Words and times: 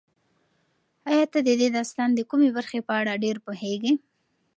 ایا 1.09 1.25
ته 1.31 1.39
د 1.47 1.49
دې 1.59 1.67
داستان 1.77 2.09
د 2.15 2.19
کومې 2.29 2.49
برخې 2.57 2.79
په 2.87 2.93
اړه 2.99 3.21
ډېر 3.23 3.35
پوهېږې؟ 3.45 3.93